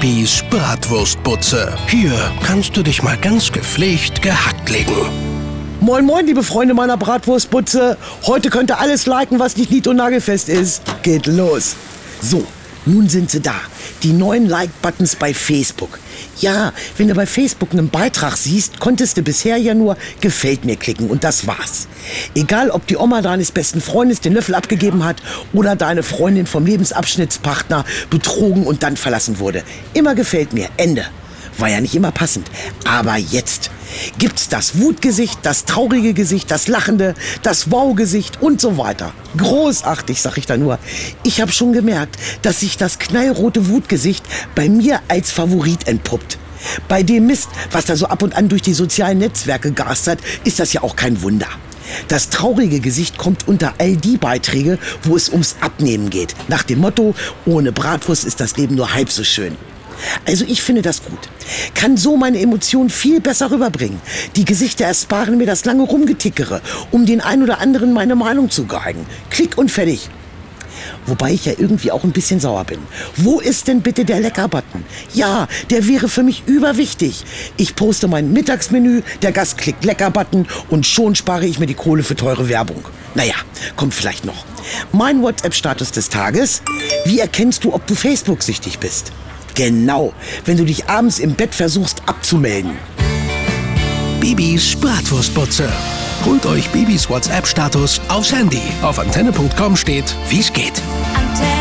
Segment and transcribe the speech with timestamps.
[0.00, 1.74] Bibis Bratwurstbutze.
[1.88, 2.12] Hier
[2.44, 4.94] kannst du dich mal ganz gepflegt gehackt legen.
[5.80, 7.96] Moin moin, liebe Freunde meiner Bratwurstbutze.
[8.24, 10.82] Heute könnt ihr alles liken, was nicht nied- und nagelfest ist.
[11.02, 11.74] Geht los.
[12.22, 12.46] So,
[12.88, 13.54] nun sind sie da.
[14.02, 15.98] Die neuen Like-Buttons bei Facebook.
[16.40, 20.76] Ja, wenn du bei Facebook einen Beitrag siehst, konntest du bisher ja nur Gefällt mir
[20.76, 21.88] klicken und das war's.
[22.34, 25.22] Egal, ob die Oma deines besten Freundes den Löffel abgegeben hat
[25.52, 29.62] oder deine Freundin vom Lebensabschnittspartner betrogen und dann verlassen wurde.
[29.94, 30.68] Immer gefällt mir.
[30.76, 31.04] Ende.
[31.58, 32.48] War ja nicht immer passend.
[32.84, 33.70] Aber jetzt
[34.18, 39.12] gibt's das Wutgesicht, das traurige Gesicht, das lachende, das Wow-Gesicht und so weiter.
[39.36, 40.78] Großartig, sag ich da nur.
[41.24, 44.24] Ich habe schon gemerkt, dass sich das knallrote Wutgesicht
[44.54, 46.38] bei mir als Favorit entpuppt.
[46.88, 50.58] Bei dem Mist, was da so ab und an durch die sozialen Netzwerke gastert, ist
[50.58, 51.48] das ja auch kein Wunder.
[52.08, 56.34] Das traurige Gesicht kommt unter all die Beiträge, wo es ums Abnehmen geht.
[56.48, 57.14] Nach dem Motto,
[57.46, 59.56] ohne Bratwurst ist das Leben nur halb so schön.
[60.26, 61.28] Also ich finde das gut.
[61.74, 64.00] Kann so meine Emotionen viel besser rüberbringen.
[64.36, 66.60] Die Gesichter ersparen mir das lange Rumgetickere,
[66.90, 69.06] um den ein oder anderen meine Meinung zu geigen.
[69.30, 70.08] Klick und fertig.
[71.06, 72.78] Wobei ich ja irgendwie auch ein bisschen sauer bin.
[73.16, 74.84] Wo ist denn bitte der Lecker-Button?
[75.14, 77.24] Ja, der wäre für mich überwichtig.
[77.56, 82.02] Ich poste mein Mittagsmenü, der Gast klickt Lecker-Button und schon spare ich mir die Kohle
[82.02, 82.84] für teure Werbung.
[83.14, 83.34] Naja,
[83.76, 84.44] kommt vielleicht noch.
[84.92, 86.62] Mein WhatsApp-Status des Tages.
[87.04, 89.12] Wie erkennst du, ob du Facebook-süchtig bist?
[89.58, 90.12] Genau,
[90.44, 92.78] wenn du dich abends im Bett versuchst abzumelden.
[94.20, 95.68] Bibis Bratwurstbutze.
[96.24, 98.62] Holt euch Bibis WhatsApp-Status aufs Handy.
[98.82, 100.80] Auf antenne.com steht, wie's geht.
[101.12, 101.57] Antenne